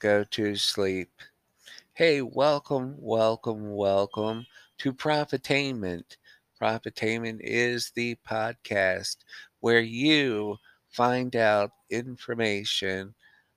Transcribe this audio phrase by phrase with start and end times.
[0.00, 1.10] go to sleep.
[1.92, 4.46] Hey, welcome, welcome, welcome
[4.78, 6.16] to Profitainment.
[6.60, 9.16] Profitainment is the podcast
[9.60, 10.56] where you
[10.88, 13.14] find out information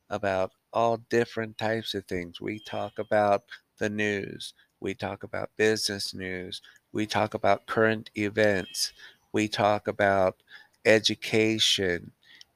[0.10, 2.41] about all different types of things.
[2.41, 3.44] We talk about
[3.80, 8.91] the news, we talk about business news, we talk about current events,
[9.32, 10.44] we talk about
[10.84, 12.12] education,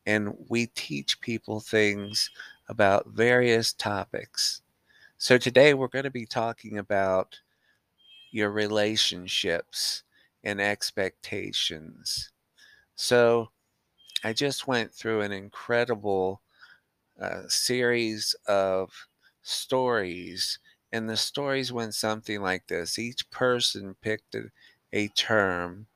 [0.05, 2.29] and we teach people things
[2.69, 4.61] about various topics.
[5.17, 7.39] So today we're going to be talking about
[8.31, 10.03] your relationships
[10.43, 12.31] and expectations.
[12.95, 13.49] So
[14.23, 16.41] I just went through an incredible
[17.21, 18.91] uh, series of
[19.43, 20.59] stories,
[20.91, 24.51] and the stories went something like this each person picked a,
[24.93, 25.87] a term,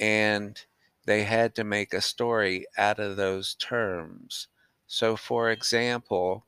[0.00, 0.64] and
[1.06, 4.48] they had to make a story out of those terms.
[4.92, 6.44] So, for example,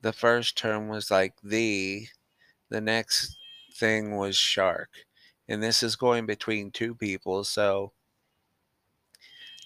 [0.00, 2.08] the first term was like the,
[2.70, 3.36] the next
[3.74, 4.88] thing was shark.
[5.46, 7.44] And this is going between two people.
[7.44, 7.92] So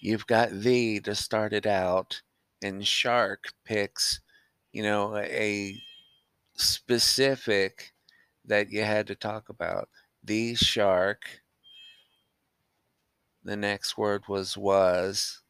[0.00, 2.23] you've got the to start it out,
[2.61, 4.20] and shark picks,
[4.73, 5.81] you know, a
[6.56, 7.93] specific
[8.47, 9.89] that you had to talk about.
[10.25, 11.43] The shark.
[13.45, 15.42] The next word was was.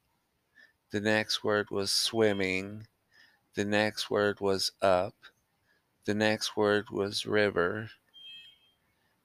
[0.93, 2.87] The next word was swimming.
[3.55, 5.15] The next word was up.
[6.05, 7.89] The next word was river.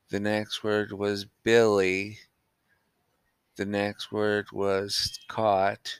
[0.09, 2.20] The next word was Billy.
[3.58, 6.00] The next word was caught.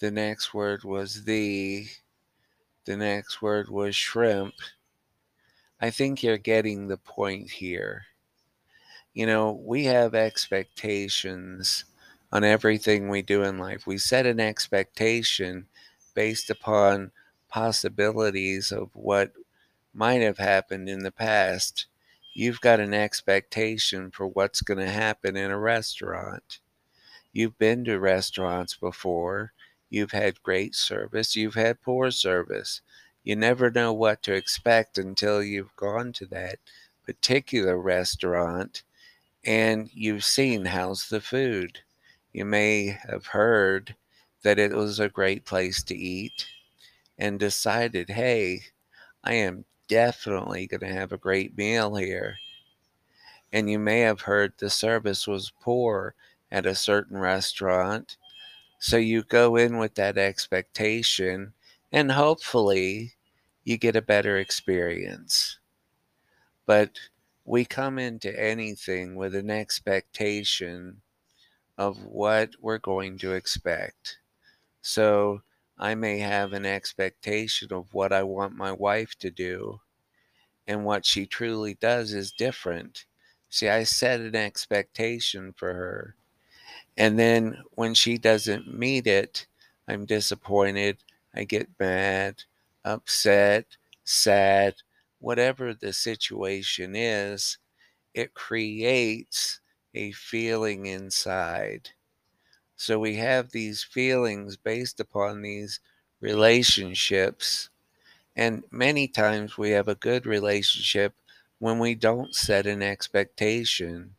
[0.00, 1.86] The next word was the.
[2.84, 4.54] The next word was shrimp.
[5.80, 8.04] I think you're getting the point here.
[9.14, 11.86] You know, we have expectations
[12.32, 13.86] on everything we do in life.
[13.86, 15.66] We set an expectation
[16.14, 17.12] based upon
[17.48, 19.32] possibilities of what
[19.92, 21.86] might have happened in the past.
[22.34, 26.60] You've got an expectation for what's going to happen in a restaurant.
[27.32, 29.52] You've been to restaurants before.
[29.88, 31.34] You've had great service.
[31.36, 32.80] You've had poor service.
[33.24, 36.58] You never know what to expect until you've gone to that
[37.04, 38.82] particular restaurant
[39.44, 41.80] and you've seen how's the food.
[42.32, 43.96] You may have heard
[44.42, 46.46] that it was a great place to eat
[47.18, 48.62] and decided, hey,
[49.24, 52.38] I am definitely going to have a great meal here.
[53.52, 56.14] And you may have heard the service was poor
[56.52, 58.16] at a certain restaurant.
[58.78, 61.52] So you go in with that expectation,
[61.92, 63.14] and hopefully
[63.64, 65.58] you get a better experience.
[66.64, 66.98] But
[67.44, 71.02] we come into anything with an expectation
[71.80, 74.18] of what we're going to expect.
[74.82, 75.40] So
[75.78, 79.80] I may have an expectation of what I want my wife to do,
[80.66, 83.06] and what she truly does is different.
[83.48, 86.16] See, I set an expectation for her,
[86.98, 89.46] and then when she doesn't meet it,
[89.88, 90.98] I'm disappointed.
[91.34, 92.44] I get mad,
[92.84, 93.64] upset,
[94.04, 94.74] sad,
[95.18, 97.56] whatever the situation is,
[98.12, 99.60] it creates
[99.94, 101.90] a feeling inside.
[102.76, 105.80] So we have these feelings based upon these
[106.20, 107.70] relationships.
[108.36, 111.14] And many times we have a good relationship
[111.58, 114.14] when we don't set an expectation.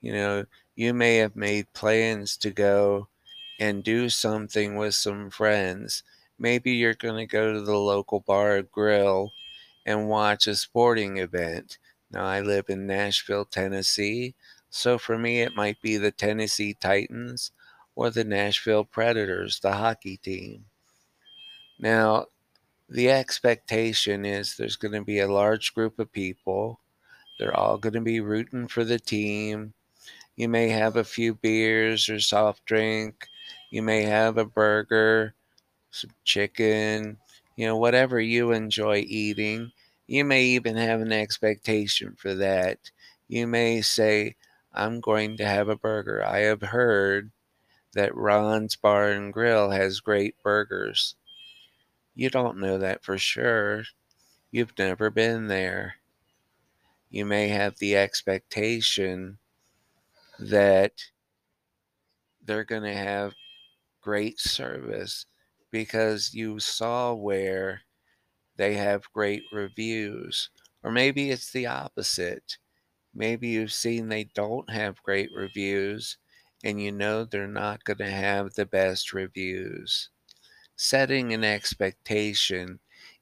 [0.00, 0.44] You know,
[0.76, 3.08] you may have made plans to go
[3.58, 6.02] and do something with some friends.
[6.38, 9.32] Maybe you're going to go to the local bar or grill
[9.86, 11.78] and watch a sporting event.
[12.10, 14.34] Now, I live in Nashville, Tennessee.
[14.74, 17.52] So for me, it might be the Tennessee Titans
[17.94, 20.64] or the Nashville Predators, the hockey team.
[21.78, 22.26] Now,
[22.88, 26.80] the expectation is there's going to be a large group of people.
[27.38, 29.74] They're all going to be rooting for the team.
[30.36, 33.26] You may have a few beers or soft drink.
[33.70, 35.34] You may have a burger,
[35.90, 37.18] some chicken,
[37.56, 39.70] you know, whatever you enjoy eating.
[40.06, 42.78] You may even have an expectation for that.
[43.28, 44.36] You may say,
[44.74, 46.24] I'm going to have a burger.
[46.24, 47.30] I have heard
[47.94, 51.14] that Ron's Bar and Grill has great burgers.
[52.14, 53.84] You don't know that for sure.
[54.50, 55.96] You've never been there.
[57.10, 59.38] You may have the expectation
[60.38, 60.92] that
[62.44, 63.34] they're going to have
[64.00, 65.26] great service
[65.70, 67.82] because you saw where
[68.56, 70.50] they have great reviews.
[70.82, 72.58] Or maybe it's the opposite.
[73.14, 76.18] Maybe you've seen they don't have great reviews
[76.64, 80.10] and you know they're not going to have the best reviews.
[80.76, 82.80] Setting an expectation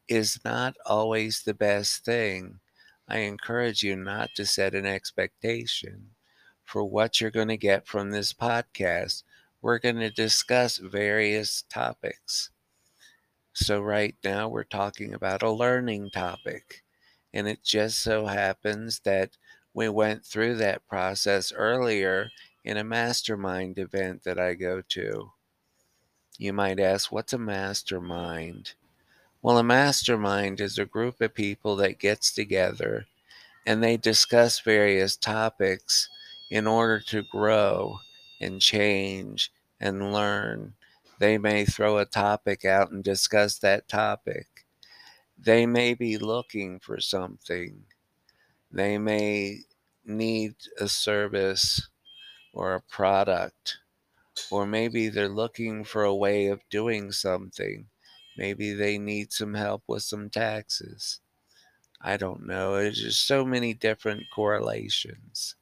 [0.09, 2.61] is not always the best thing.
[3.09, 6.17] I encourage you not to set an expectation
[6.65, 9.23] for what you're going to get from this podcast.
[9.63, 12.51] We're going to discuss various topics.
[13.53, 16.83] So, right now, we're talking about a learning topic.
[17.33, 19.37] And it just so happens that
[19.75, 22.31] we went through that process earlier
[22.65, 25.33] in a mastermind event that I go to.
[26.39, 28.75] You might ask, what's a mastermind?
[29.43, 33.07] Well, a mastermind is a group of people that gets together
[33.67, 36.09] and they discuss various topics
[36.51, 37.99] in order to grow
[38.41, 40.75] and change and learn.
[41.19, 44.47] They may throw a topic out and discuss that topic.
[45.39, 47.85] They may be looking for something.
[48.71, 49.61] They may
[50.05, 51.89] need a service
[52.53, 53.79] or a product,
[54.51, 57.87] or maybe they're looking for a way of doing something.
[58.37, 61.21] Maybe they need some help with some taxes.
[62.01, 62.77] I don't know.
[62.77, 65.57] There's just so many different correlations.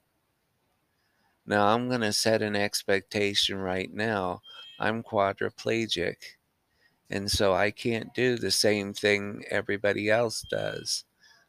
[1.47, 4.43] Now, I'm going to set an expectation right now.
[4.79, 6.17] I'm quadriplegic,
[7.11, 11.05] and so I can't do the same thing everybody else does.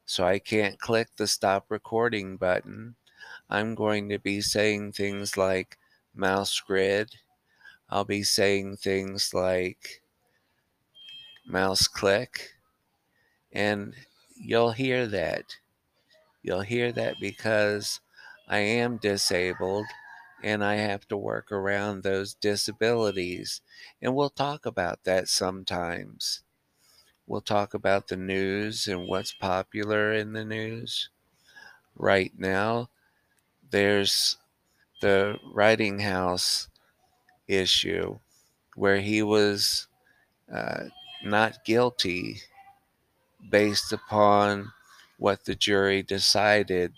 [0.09, 2.95] So I can't click the stop recording button.
[3.47, 5.77] I'm going to be saying things like
[6.15, 7.13] mouse grid.
[7.91, 10.01] I'll be saying things like
[11.45, 12.55] mouse click.
[13.51, 13.93] And
[14.35, 15.43] you'll hear that.
[16.41, 17.99] You'll hear that because
[18.47, 19.85] I am disabled
[20.41, 23.61] and I have to work around those disabilities.
[24.01, 26.41] And we'll talk about that sometimes.
[27.29, 31.11] We'll talk about the news and what's popular in the news.
[31.95, 32.89] Right now,
[33.71, 34.37] there's
[35.01, 36.69] the Rittenhouse
[37.47, 38.19] issue
[38.75, 39.87] where he was
[40.53, 40.85] uh,
[41.23, 42.41] not guilty
[43.49, 44.71] based upon
[45.17, 46.93] what the jury decided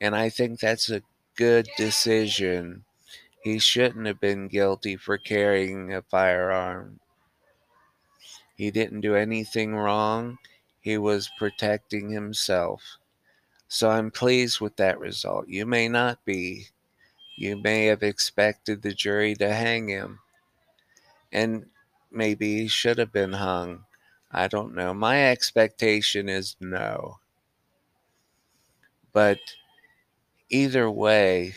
[0.00, 1.02] and I think that's a
[1.36, 2.84] good decision.
[3.44, 7.00] He shouldn't have been guilty for carrying a firearm.
[8.62, 10.38] He didn't do anything wrong.
[10.78, 12.96] He was protecting himself.
[13.66, 15.48] So I'm pleased with that result.
[15.48, 16.66] You may not be.
[17.36, 20.20] You may have expected the jury to hang him.
[21.32, 21.70] And
[22.08, 23.84] maybe he should have been hung.
[24.30, 24.94] I don't know.
[24.94, 27.18] My expectation is no.
[29.12, 29.40] But
[30.50, 31.56] either way,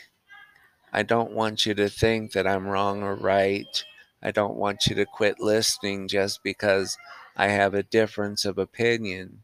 [0.91, 3.83] I don't want you to think that I'm wrong or right.
[4.25, 6.97] I don't want you to quit listening just because
[7.37, 9.43] I have a difference of opinion.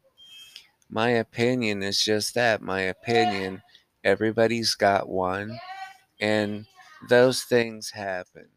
[0.90, 3.64] My opinion is just that my opinion.
[4.04, 5.60] Everybody's got one,
[6.20, 6.68] and
[7.10, 8.50] those things happen.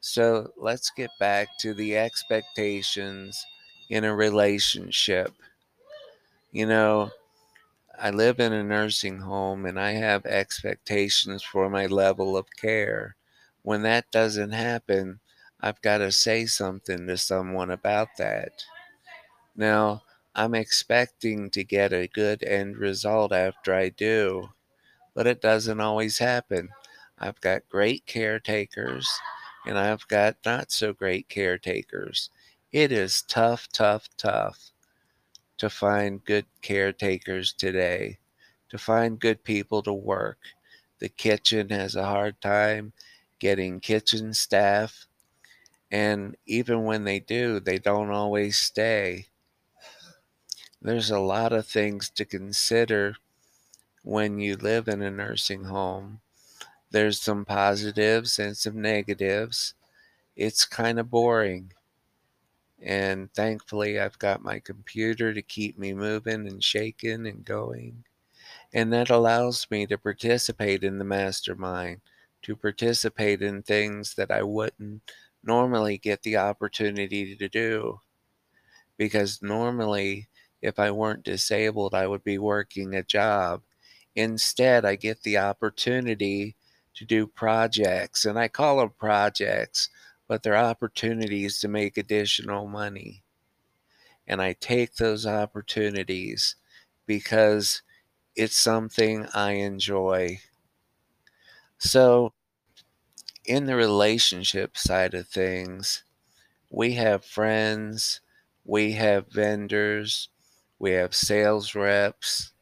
[0.00, 3.44] So let's get back to the expectations
[3.90, 5.32] in a relationship.
[6.52, 7.10] You know,
[7.98, 13.16] I live in a nursing home and I have expectations for my level of care.
[13.64, 15.20] When that doesn't happen,
[15.58, 18.52] I've got to say something to someone about that.
[19.56, 20.02] Now,
[20.34, 24.50] I'm expecting to get a good end result after I do,
[25.14, 26.68] but it doesn't always happen.
[27.18, 29.08] I've got great caretakers
[29.66, 32.28] and I've got not so great caretakers.
[32.70, 34.72] It is tough, tough, tough
[35.56, 38.18] to find good caretakers today,
[38.68, 40.38] to find good people to work.
[40.98, 42.92] The kitchen has a hard time
[43.44, 45.06] getting kitchen staff,
[45.90, 49.26] and even when they do, they don't always stay.
[50.80, 53.16] There's a lot of things to consider
[54.02, 56.20] when you live in a nursing home.
[56.90, 59.74] There's some positives and some negatives.
[60.36, 61.74] It's kind of boring.
[62.82, 68.04] And thankfully, I've got my computer to keep me moving and shaking and going.
[68.72, 72.00] And that allows me to participate in the mastermind,
[72.44, 75.02] to participate in things that I wouldn't
[75.42, 78.00] normally get the opportunity to do.
[78.96, 80.28] Because normally,
[80.62, 83.62] if I weren't disabled, I would be working a job.
[84.14, 86.56] Instead, I get the opportunity
[86.94, 89.90] to do projects, and I call them projects
[90.26, 93.22] but they're opportunities to make additional money.
[94.26, 96.56] And I take those opportunities
[97.06, 97.82] because
[98.34, 100.40] it's something I enjoy.
[101.84, 102.32] So,
[103.46, 106.04] in the relationship side of things,
[106.70, 108.20] we have friends,
[108.64, 110.28] we have vendors,
[110.78, 112.52] we have sales reps,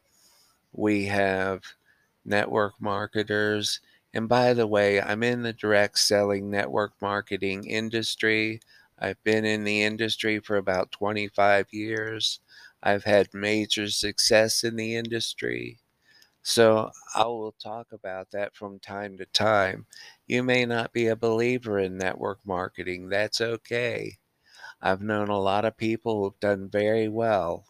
[0.73, 1.63] we have
[2.25, 3.81] network marketers,
[4.15, 8.61] and by the way, I'm in the direct selling network marketing industry.
[8.99, 12.41] I've been in the industry for about 25 years.
[12.83, 15.79] I've had major success in the industry.
[16.45, 19.87] So I will talk about that from time to time.
[20.27, 23.09] You may not be a believer in network marketing.
[23.09, 24.19] That's okay.
[24.83, 27.67] I've known a lot of people who've done very well.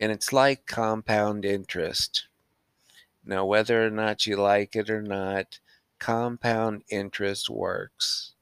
[0.00, 2.28] And it's like compound interest.
[3.24, 5.60] Now, whether or not you like it or not,
[5.98, 8.34] compound interest works.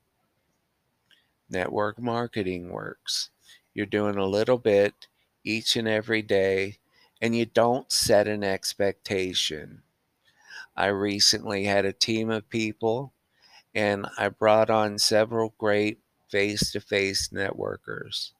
[1.49, 3.31] Network marketing works.
[3.75, 5.07] You're doing a little bit
[5.45, 6.78] each and every day,
[7.23, 9.81] and you don't set an expectation.
[10.76, 13.12] I recently had a team of people,
[13.75, 18.33] and I brought on several great face to face networkers.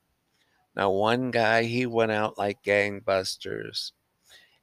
[0.75, 3.93] Now, one guy, he went out like gangbusters,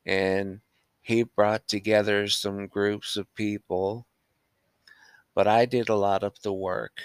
[0.05, 0.59] and
[1.01, 4.05] he brought together some groups of people,
[5.33, 6.99] but I did a lot of the work.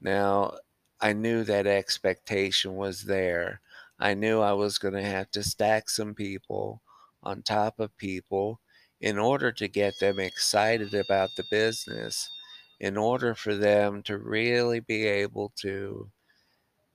[0.00, 0.58] Now,
[1.00, 3.60] I knew that expectation was there.
[3.98, 6.82] I knew I was going to have to stack some people
[7.22, 8.60] on top of people
[9.00, 12.28] in order to get them excited about the business,
[12.80, 16.10] in order for them to really be able to,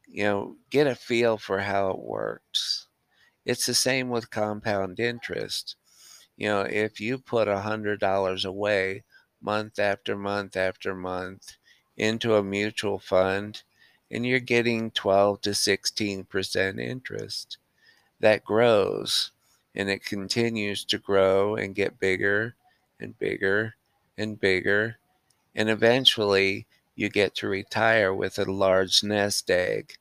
[0.07, 2.87] you know, get a feel for how it works.
[3.45, 5.75] It's the same with compound interest.
[6.37, 9.03] You know, if you put a $100 away
[9.41, 11.57] month after month after month
[11.97, 13.63] into a mutual fund
[14.11, 17.57] and you're getting 12 to 16% interest,
[18.19, 19.31] that grows
[19.73, 22.55] and it continues to grow and get bigger
[22.99, 23.75] and bigger
[24.17, 24.97] and bigger.
[25.55, 29.97] And eventually you get to retire with a large nest egg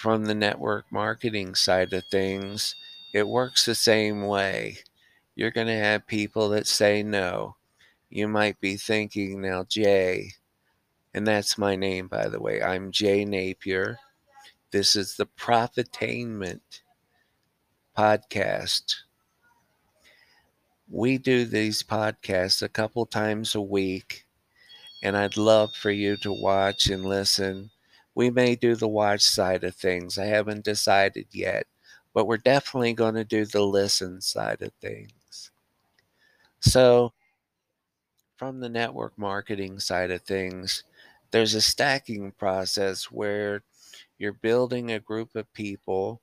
[0.00, 2.74] from the network marketing side of things,
[3.12, 4.78] it works the same way.
[5.34, 7.56] You're going to have people that say no.
[8.08, 10.32] You might be thinking now, Jay,
[11.14, 12.62] and that's my name, by the way.
[12.62, 13.98] I'm Jay Napier.
[14.70, 16.80] This is the Profitainment
[17.96, 18.94] podcast.
[20.88, 24.26] We do these podcasts a couple times a week,
[25.02, 27.70] and I'd love for you to watch and listen
[28.14, 30.18] we may do the watch side of things.
[30.18, 31.66] I haven't decided yet,
[32.12, 35.50] but we're definitely going to do the listen side of things.
[36.60, 37.12] So,
[38.36, 40.84] from the network marketing side of things,
[41.30, 43.62] there's a stacking process where
[44.18, 46.20] you're building a group of people,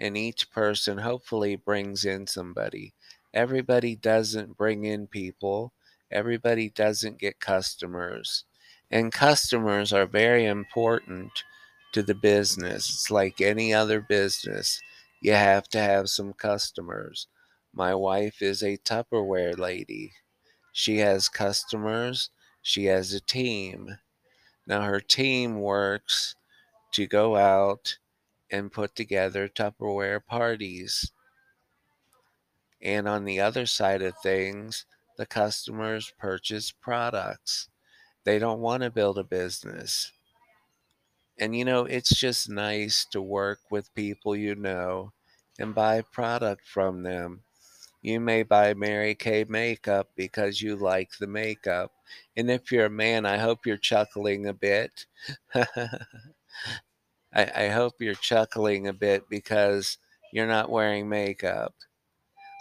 [0.00, 2.94] and each person hopefully brings in somebody.
[3.34, 5.72] Everybody doesn't bring in people,
[6.10, 8.44] everybody doesn't get customers.
[8.90, 11.30] And customers are very important
[11.92, 12.88] to the business.
[12.90, 14.80] It's like any other business.
[15.20, 17.26] You have to have some customers.
[17.74, 20.12] My wife is a Tupperware lady.
[20.72, 22.30] She has customers,
[22.62, 23.98] she has a team.
[24.66, 26.34] Now, her team works
[26.92, 27.98] to go out
[28.50, 31.12] and put together Tupperware parties.
[32.82, 37.68] And on the other side of things, the customers purchase products.
[38.24, 40.12] They don't want to build a business.
[41.38, 45.12] And you know, it's just nice to work with people you know
[45.58, 47.42] and buy product from them.
[48.02, 51.92] You may buy Mary Kay makeup because you like the makeup.
[52.36, 55.06] And if you're a man, I hope you're chuckling a bit.
[55.54, 55.76] I,
[57.32, 59.98] I hope you're chuckling a bit because
[60.32, 61.74] you're not wearing makeup.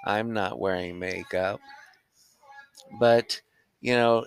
[0.05, 1.59] I'm not wearing makeup.
[2.99, 3.41] But,
[3.81, 4.25] you know,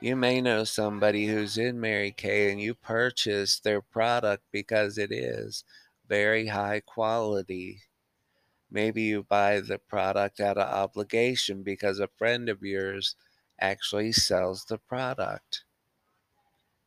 [0.00, 5.10] you may know somebody who's in Mary Kay and you purchase their product because it
[5.10, 5.64] is
[6.08, 7.82] very high quality.
[8.70, 13.16] Maybe you buy the product out of obligation because a friend of yours
[13.60, 15.64] actually sells the product.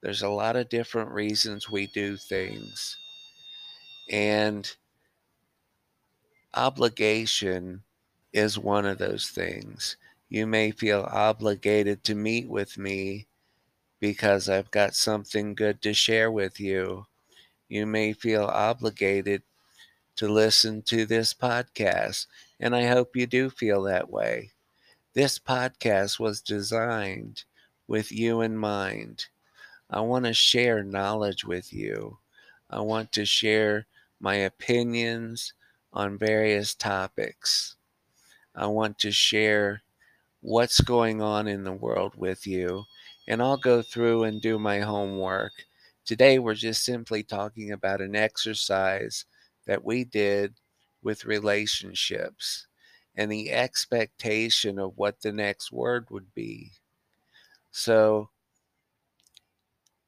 [0.01, 2.97] There's a lot of different reasons we do things.
[4.09, 4.69] And
[6.53, 7.83] obligation
[8.33, 9.97] is one of those things.
[10.29, 13.27] You may feel obligated to meet with me
[13.99, 17.05] because I've got something good to share with you.
[17.69, 19.43] You may feel obligated
[20.17, 22.27] to listen to this podcast,
[22.59, 24.51] and I hope you do feel that way.
[25.13, 27.43] This podcast was designed
[27.85, 29.25] with you in mind.
[29.89, 32.19] I want to share knowledge with you.
[32.69, 33.87] I want to share
[34.21, 35.51] my opinions
[35.91, 37.75] on various topics.
[38.55, 39.83] I want to share
[40.39, 42.85] what's going on in the world with you,
[43.27, 45.51] and I'll go through and do my homework.
[46.05, 49.25] Today, we're just simply talking about an exercise
[49.67, 50.53] that we did
[51.03, 52.67] with relationships
[53.15, 56.71] and the expectation of what the next word would be.
[57.71, 58.29] So,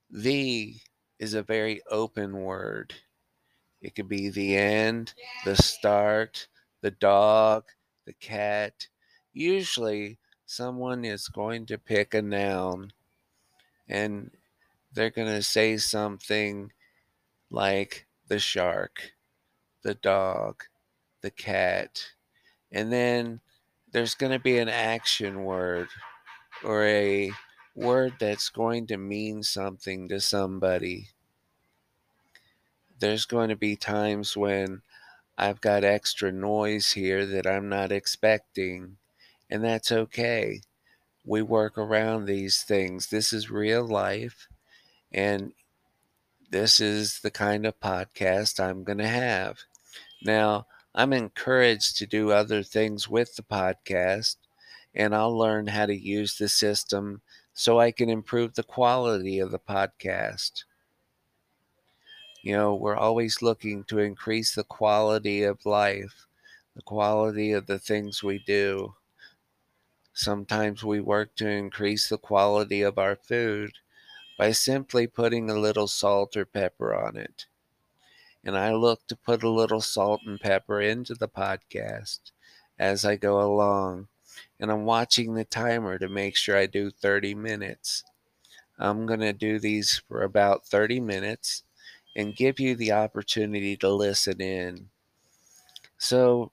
[0.10, 0.75] The
[1.17, 2.93] is a very open word.
[3.81, 6.48] It could be the end, the start,
[6.81, 7.65] the dog,
[8.05, 8.88] the cat.
[9.33, 12.93] Usually, someone is going to pick a noun
[13.88, 14.31] and
[14.93, 16.72] they're going to say something
[17.50, 19.13] like the shark,
[19.83, 20.65] the dog,
[21.22, 22.12] the cat.
[22.74, 23.39] And then
[23.92, 25.88] there's going to be an action word
[26.63, 27.32] or a
[27.75, 31.10] word that's going to mean something to somebody.
[33.00, 34.82] There's going to be times when
[35.38, 38.98] I've got extra noise here that I'm not expecting,
[39.50, 40.62] and that's okay.
[41.25, 43.08] We work around these things.
[43.08, 44.48] This is real life,
[45.12, 45.53] and
[46.50, 49.60] this is the kind of podcast I'm going to have.
[50.24, 54.35] Now, I'm encouraged to do other things with the podcast,
[54.93, 57.21] and I'll learn how to use the system
[57.53, 60.65] so I can improve the quality of the podcast.
[62.43, 66.27] You know, we're always looking to increase the quality of life,
[66.75, 68.93] the quality of the things we do.
[70.13, 73.71] Sometimes we work to increase the quality of our food
[74.38, 77.47] by simply putting a little salt or pepper on it.
[78.43, 82.19] And I look to put a little salt and pepper into the podcast
[82.77, 84.07] as I go along.
[84.59, 88.03] And I'm watching the timer to make sure I do 30 minutes.
[88.77, 91.63] I'm going to do these for about 30 minutes
[92.15, 94.89] and give you the opportunity to listen in.
[95.97, 96.51] So,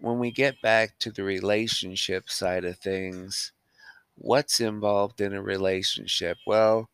[0.00, 3.52] when we get back to the relationship side of things,
[4.16, 6.38] what's involved in a relationship?
[6.46, 6.90] Well,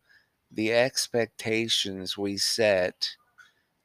[0.50, 3.16] the expectations we set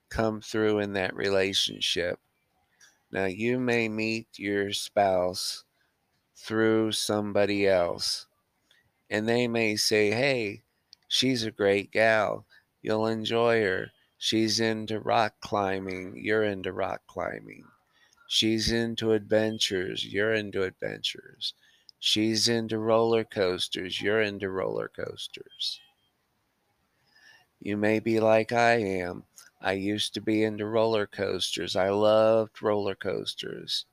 [0.10, 2.20] come through in that relationship.
[3.12, 5.64] Now, you may meet your spouse
[6.36, 8.28] through somebody else,
[9.10, 10.64] and they may say, Hey,
[11.08, 12.46] she's a great gal.
[12.82, 13.92] You'll enjoy her.
[14.18, 16.18] She's into rock climbing.
[16.18, 17.66] You're into rock climbing.
[18.28, 20.06] She's into adventures.
[20.06, 21.54] You're into adventures.
[22.00, 24.02] She's into roller coasters.
[24.02, 25.80] You're into roller coasters.
[27.60, 29.24] You may be like I am.
[29.66, 31.76] I used to be into roller coasters.
[31.76, 33.88] I loved roller coasters.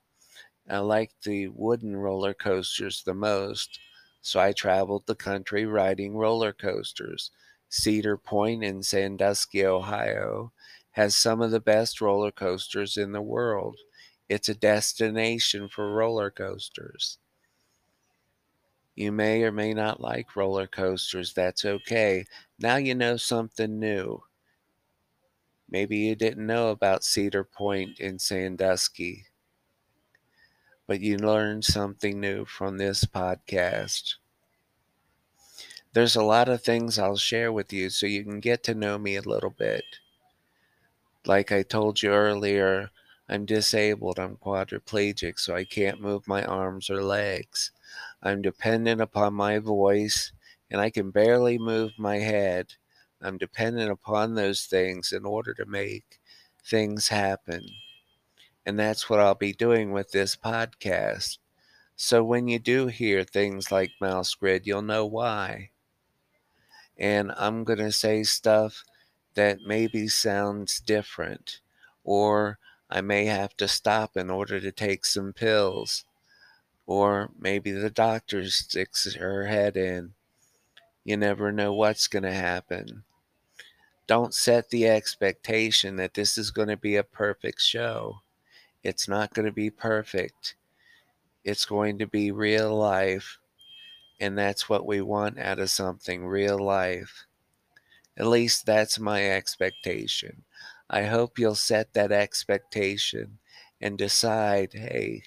[0.69, 3.79] I liked the wooden roller coasters the most,
[4.21, 7.31] so I traveled the country riding roller coasters.
[7.69, 10.53] Cedar Point in Sandusky, Ohio,
[10.91, 13.79] has some of the best roller coasters in the world.
[14.29, 17.17] It's a destination for roller coasters.
[18.95, 21.33] You may or may not like roller coasters.
[21.33, 22.27] That's okay.
[22.59, 24.23] Now you know something new.
[25.73, 29.25] Maybe you didn't know about Cedar Point in Sandusky,
[30.87, 34.15] but you learned something new from this podcast
[35.93, 38.97] there's a lot of things I'll share with you so you can get to know
[38.97, 39.83] me a little bit.
[41.25, 42.89] Like I told you earlier,
[43.29, 47.71] I'm disabled, I'm quadriplegic, so I can't move my arms or legs.
[48.23, 50.31] I'm dependent upon my voice,
[50.71, 52.73] and I can barely move my head.
[53.23, 56.19] I'm dependent upon those things in order to make
[56.63, 57.65] things happen.
[58.65, 61.37] And that's what I'll be doing with this podcast.
[61.95, 65.71] So when you do hear things like Mouse Grid, you'll know why
[66.97, 68.83] and I'm going to say stuff
[69.35, 71.59] that maybe sounds different,
[72.03, 72.59] or
[72.89, 76.05] I may have to stop in order to take some pills,
[76.85, 80.13] or maybe the doctor sticks her head in.
[81.03, 83.03] You never know what's going to happen.
[84.07, 88.21] Don't set the expectation that this is going to be a perfect show.
[88.83, 90.55] It's not going to be perfect.
[91.43, 93.39] It's going to be real life
[94.23, 97.25] and that's what we want out of something real life.
[98.17, 100.43] At least that's my expectation.
[100.89, 103.39] I hope you'll set that expectation
[103.81, 105.23] and decide hey,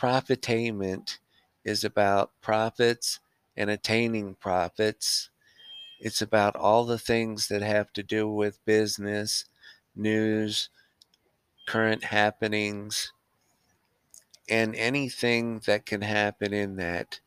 [0.00, 1.18] profitainment
[1.64, 3.18] is about profits
[3.56, 5.30] and attaining profits.
[6.02, 9.46] It's about all the things that have to do with business,
[9.96, 10.68] news,
[11.66, 13.12] current happenings,
[14.48, 17.20] and anything that can happen in that.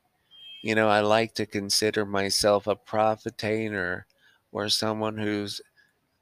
[0.63, 4.05] You know, I like to consider myself a profitainer
[4.51, 5.61] or someone who's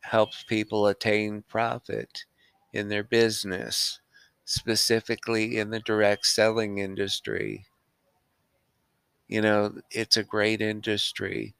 [0.01, 2.25] helps people attain profit
[2.73, 3.99] in their business,
[4.45, 7.65] specifically in the direct selling industry.
[9.27, 11.55] You know, it's a great industry.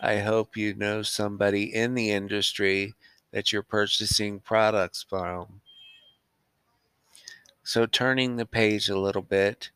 [0.00, 2.94] I hope you know somebody in the industry
[3.30, 5.60] that you're purchasing products from.
[7.62, 9.70] So, turning the page a little bit,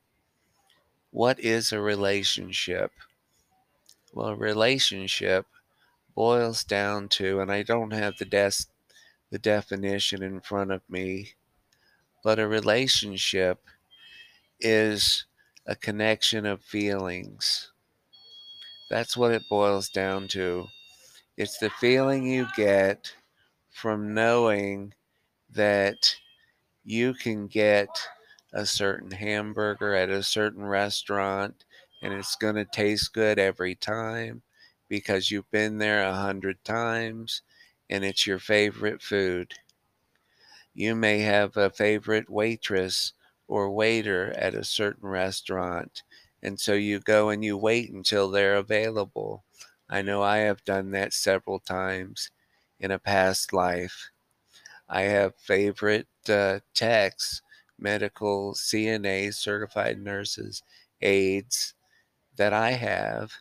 [1.12, 2.92] what is a relationship?
[4.14, 5.46] Well, a relationship
[6.14, 8.66] boils down to, and I don't have the des-
[9.30, 11.34] the definition in front of me,
[12.24, 13.66] but a relationship
[14.60, 15.26] is
[15.66, 17.73] a connection of feelings.
[18.94, 20.68] That's what it boils down to.
[21.36, 23.12] It's the feeling you get
[23.72, 24.94] from knowing
[25.50, 26.14] that
[26.84, 27.88] you can get
[28.52, 31.64] a certain hamburger at a certain restaurant
[32.02, 34.42] and it's going to taste good every time
[34.88, 37.42] because you've been there a hundred times
[37.90, 39.54] and it's your favorite food.
[40.72, 43.12] You may have a favorite waitress
[43.48, 46.04] or waiter at a certain restaurant,
[46.44, 49.44] and so you go and you wait until they're available.
[49.90, 52.30] I know I have done that several times
[52.80, 54.10] in a past life.
[54.88, 57.42] I have favorite uh, techs,
[57.78, 60.62] medical CNAs, certified nurses,
[61.02, 61.74] aides
[62.36, 63.32] that I have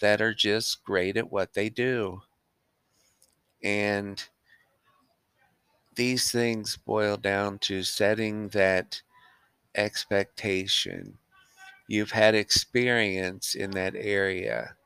[0.00, 2.22] that are just great at what they do.
[3.62, 4.22] And
[5.96, 9.02] these things boil down to setting that
[9.74, 11.18] expectation.
[11.90, 14.76] You've had experience in that area.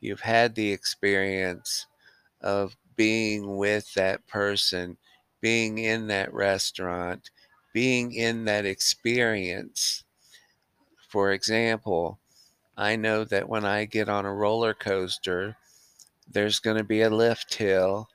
[0.00, 1.86] You've had the experience
[2.40, 4.96] of being with that person,
[5.42, 7.28] being in that restaurant,
[7.74, 10.02] being in that experience.
[11.10, 12.18] For example,
[12.74, 15.58] I know that when I get on a roller coaster,
[16.26, 18.08] there's going to be a lift hill,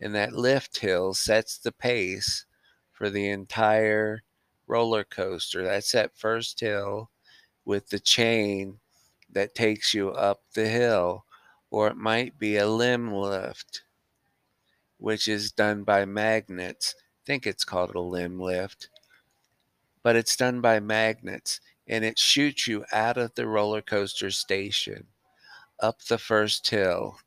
[0.00, 2.46] and that lift hill sets the pace
[2.92, 4.22] for the entire
[4.66, 5.62] roller coaster.
[5.62, 7.10] That's that first hill
[7.66, 8.78] with the chain
[9.30, 11.26] that takes you up the hill,
[11.70, 13.82] or it might be a LIM lift,
[14.96, 16.94] which is done by magnets.
[16.98, 18.88] I think it's called a LIM lift,
[20.02, 25.06] but it's done by magnets and it shoots you out of the roller coaster station
[25.80, 27.18] up the first hill.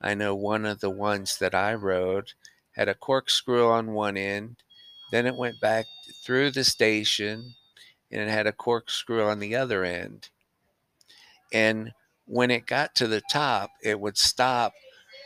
[0.00, 2.32] I know one of the ones that I rode
[2.72, 4.56] had a corkscrew on one end,
[5.10, 5.86] then it went back
[6.24, 7.54] through the station
[8.12, 10.28] and it had a corkscrew on the other end.
[11.52, 11.92] And
[12.26, 14.72] when it got to the top, it would stop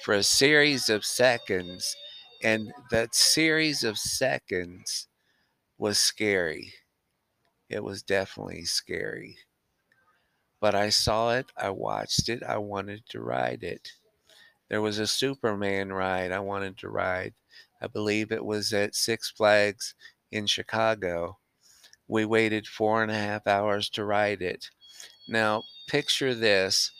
[0.05, 1.97] for a series of seconds.
[2.43, 5.09] And that series of seconds
[5.79, 6.73] was scary.
[7.69, 9.39] It was definitely scary.
[10.61, 13.93] But I saw it, I watched it, I wanted to ride it.
[14.69, 17.35] There was a Superman ride I wanted to ride.
[17.81, 19.95] I believe it was at Six Flags
[20.33, 21.39] in Chicago.
[22.09, 24.71] We waited four and a half hours to ride it.
[25.29, 26.93] Now, picture this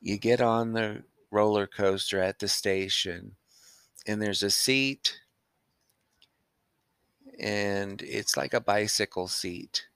[0.00, 3.36] you get on the roller coaster at the station,
[4.06, 5.20] and there's a seat,
[7.40, 9.86] and it's like a bicycle seat.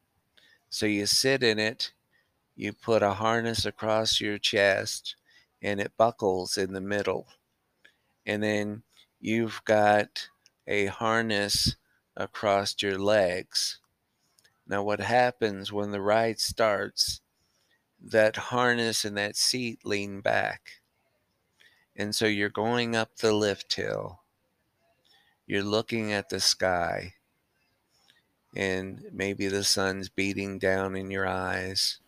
[0.70, 1.92] So you sit in it,
[2.56, 5.16] you put a harness across your chest,
[5.60, 7.26] and it buckles in the middle.
[8.26, 8.82] And then
[9.20, 10.28] you've got
[10.66, 11.76] a harness
[12.16, 13.78] across your legs.
[14.66, 17.20] Now, what happens when the ride starts?
[18.00, 20.80] That harness and that seat lean back.
[21.96, 24.20] And so you're going up the lift hill.
[25.46, 27.14] You're looking at the sky.
[28.56, 31.98] And maybe the sun's beating down in your eyes.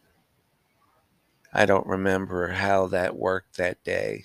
[1.53, 4.25] I don't remember how that worked that day.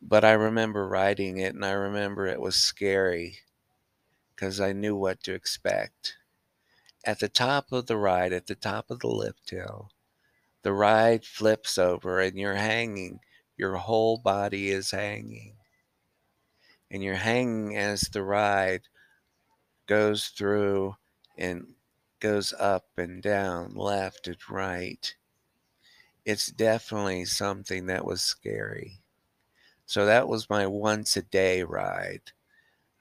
[0.00, 3.38] But I remember riding it and I remember it was scary
[4.42, 6.16] because I knew what to expect.
[7.04, 9.92] At the top of the ride, at the top of the lift hill,
[10.62, 13.20] the ride flips over and you're hanging.
[13.56, 15.54] Your whole body is hanging.
[16.90, 18.88] And you're hanging as the ride
[19.86, 20.96] goes through
[21.38, 21.74] and
[22.18, 25.14] goes up and down, left and right
[26.24, 29.02] it's definitely something that was scary.
[29.86, 32.32] So that was my once a day ride.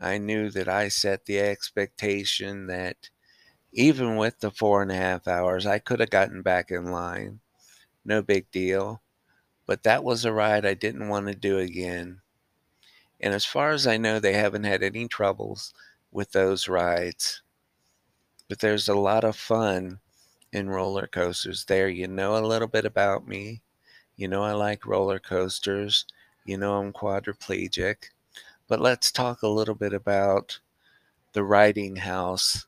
[0.02, 3.12] I knew that I set the expectation that
[3.72, 7.40] even with the four and a half hours, I could have gotten back in line.
[8.04, 9.04] No big deal.
[9.68, 12.22] But that was a ride I didn't want to do again.
[13.20, 15.72] And as far as I know, they haven't had any troubles
[16.12, 17.44] with those rides.
[18.50, 20.00] But there's a lot of fun
[20.52, 21.88] in roller coasters there.
[21.88, 23.62] You know a little bit about me.
[24.18, 26.06] You know I like roller coasters.
[26.44, 28.10] You know I'm quadriplegic.
[28.72, 30.62] But let's talk a little bit about
[31.34, 32.68] the Rittenhouse.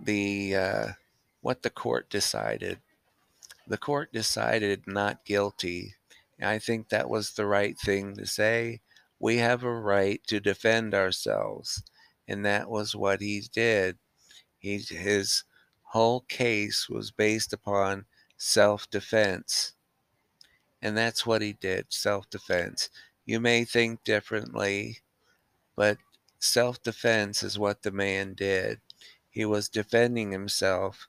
[0.00, 0.86] The uh,
[1.40, 2.78] what the court decided.
[3.66, 5.96] The court decided not guilty.
[6.40, 8.80] I think that was the right thing to say.
[9.18, 11.82] We have a right to defend ourselves
[12.28, 13.98] and that was what he did.
[14.58, 15.42] He his
[15.86, 19.72] whole case was based upon self defense.
[20.82, 22.90] And that's what he did self defense.
[23.24, 25.00] You may think differently,
[25.76, 25.98] but
[26.40, 28.80] self defense is what the man did.
[29.30, 31.08] He was defending himself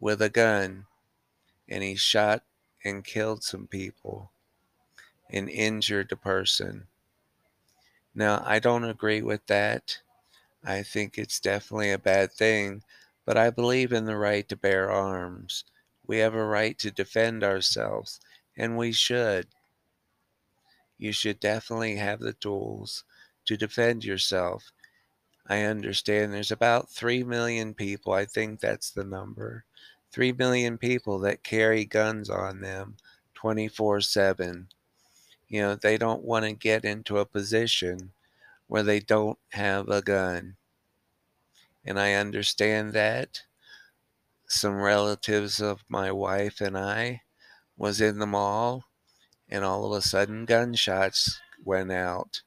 [0.00, 0.86] with a gun,
[1.68, 2.44] and he shot
[2.84, 4.32] and killed some people
[5.30, 6.86] and injured a person.
[8.14, 9.98] Now, I don't agree with that.
[10.64, 12.84] I think it's definitely a bad thing,
[13.24, 15.64] but I believe in the right to bear arms.
[16.06, 18.20] We have a right to defend ourselves,
[18.56, 19.46] and we should.
[20.98, 23.04] You should definitely have the tools
[23.46, 24.70] to defend yourself.
[25.46, 29.64] I understand there's about 3 million people, I think that's the number,
[30.12, 32.96] 3 million people that carry guns on them
[33.34, 34.68] 24 7.
[35.48, 38.12] You know, they don't want to get into a position
[38.68, 40.56] where they don't have a gun.
[41.84, 43.42] And I understand that.
[44.46, 47.22] Some relatives of my wife and I
[47.80, 48.84] was in the mall
[49.48, 52.42] and all of a sudden gunshots went out.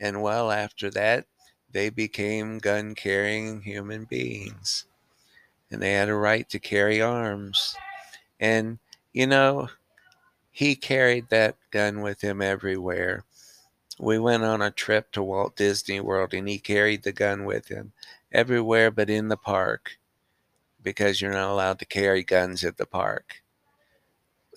[0.00, 1.26] And well after that
[1.70, 4.86] they became gun carrying human beings.
[5.70, 7.76] And they had a right to carry arms.
[8.40, 8.78] And
[9.12, 9.68] you know,
[10.50, 13.24] he carried that gun with him everywhere.
[13.98, 17.68] We went on a trip to Walt Disney World and he carried the gun with
[17.68, 17.92] him
[18.32, 19.98] everywhere but in the park
[20.82, 23.42] because you're not allowed to carry guns at the park.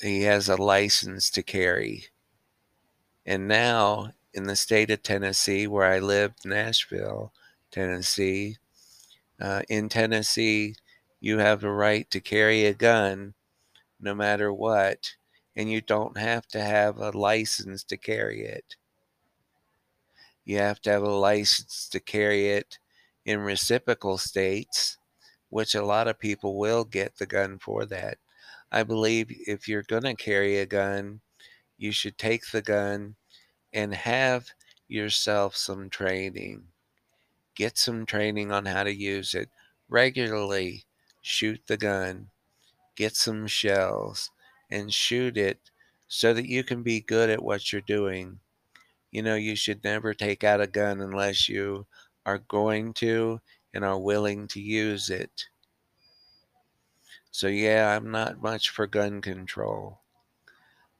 [0.01, 2.05] He has a license to carry.
[3.25, 7.33] And now in the state of Tennessee, where I lived, Nashville,
[7.71, 8.57] Tennessee,
[9.39, 10.75] uh, in Tennessee,
[11.19, 13.33] you have the right to carry a gun
[13.99, 15.15] no matter what
[15.55, 18.77] and you don't have to have a license to carry it.
[20.45, 22.79] You have to have a license to carry it
[23.25, 24.97] in reciprocal states,
[25.49, 28.17] which a lot of people will get the gun for that.
[28.71, 31.21] I believe if you're going to carry a gun,
[31.77, 33.15] you should take the gun
[33.73, 34.51] and have
[34.88, 36.67] yourself some training.
[37.55, 39.49] Get some training on how to use it.
[39.89, 40.86] Regularly
[41.21, 42.32] shoot the gun.
[42.95, 44.32] Get some shells
[44.69, 45.71] and shoot it
[46.08, 48.39] so that you can be good at what you're doing.
[49.12, 51.88] You know, you should never take out a gun unless you
[52.25, 53.41] are going to
[53.73, 55.47] and are willing to use it.
[57.32, 60.02] So, yeah, I'm not much for gun control.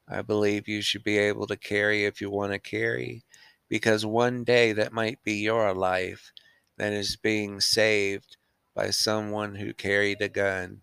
[0.06, 3.24] I believe you should be able to carry if you want to carry,
[3.68, 6.32] because one day that might be your life
[6.76, 8.36] that is being saved
[8.74, 10.82] by someone who carried a gun.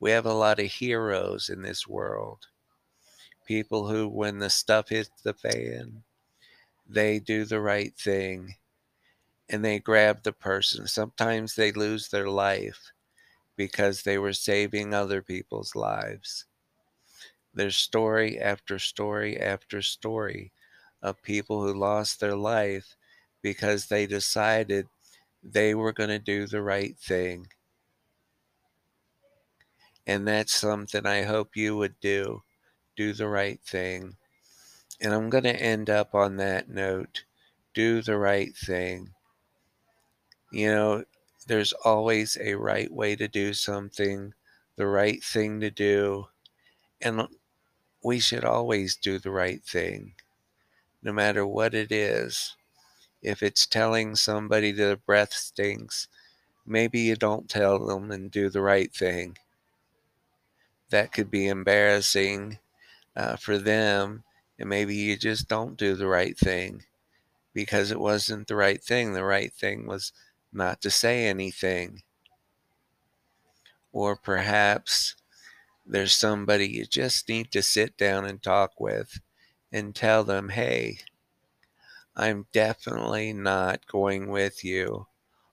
[0.00, 2.46] We have a lot of heroes in this world.
[3.46, 6.04] People who, when the stuff hits the fan,
[6.88, 8.56] they do the right thing
[9.48, 10.86] and they grab the person.
[10.86, 12.92] Sometimes they lose their life
[13.58, 16.46] because they were saving other people's lives.
[17.52, 20.52] There's story after story after story
[21.02, 22.96] of people who lost their life
[23.42, 24.88] because they decided
[25.42, 27.48] they were going to do the right thing
[30.08, 32.42] and that's something I hope you would do.
[32.96, 34.16] Do the right thing.
[35.00, 37.24] And I'm going to end up on that note.
[37.74, 39.10] Do the right thing.
[40.50, 41.04] You know,
[41.48, 44.34] there's always a right way to do something,
[44.76, 46.28] the right thing to do.
[47.00, 47.28] And
[48.04, 50.14] we should always do the right thing,
[51.02, 52.56] no matter what it is.
[53.22, 56.08] If it's telling somebody their breath stinks,
[56.66, 59.38] maybe you don't tell them and do the right thing
[60.90, 62.58] that could be embarrassing
[63.16, 64.24] uh, for them.
[64.58, 66.84] And maybe you just don't do the right thing
[67.54, 69.12] because it wasn't the right thing.
[69.12, 70.12] The right thing was
[70.52, 72.02] not to say anything.
[73.92, 75.16] Or perhaps
[75.86, 79.20] there's somebody you just need to sit down and talk with
[79.72, 80.98] and tell them, hey,
[82.14, 85.06] I'm definitely not going with you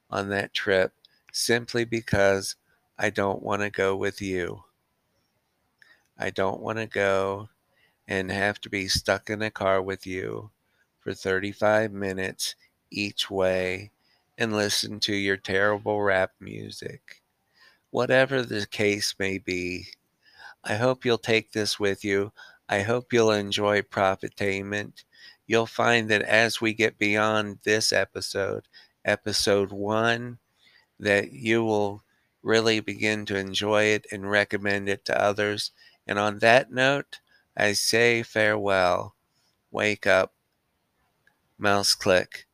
[0.10, 0.94] on that trip
[1.32, 2.56] simply because
[2.98, 4.64] I don't want to go with you.
[6.18, 7.50] I don't want to go
[8.08, 10.52] and have to be stuck in a car with you
[11.00, 12.56] for 35 minutes
[12.90, 13.92] each way
[14.38, 17.22] and listen to your terrible rap music.
[17.92, 19.88] Whatever the case may be,
[20.64, 22.32] I hope you'll take this with you.
[22.68, 25.04] I hope you'll enjoy Profitainment.
[25.48, 28.68] You'll find that as we get beyond this episode,
[29.06, 30.40] episode one,
[31.00, 32.04] that you will
[32.42, 35.72] really begin to enjoy it and recommend it to others.
[36.08, 37.20] And on that note,
[37.56, 39.16] I say farewell.
[39.72, 40.34] Wake up.
[41.58, 42.48] Mouse click.